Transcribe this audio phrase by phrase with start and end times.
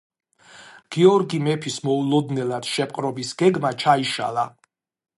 [0.95, 4.53] გიორგი მეფის მოულოდნელად შეპყრობის გეგმა ჩაიშალა.